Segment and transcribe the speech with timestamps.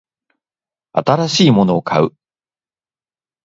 [0.93, 2.15] 新しいものを買う